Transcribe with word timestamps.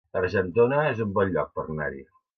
Argentona 0.19 0.79
es 0.93 1.03
un 1.05 1.11
bon 1.19 1.33
lloc 1.37 1.53
per 1.59 1.67
anar-hi 1.69 2.03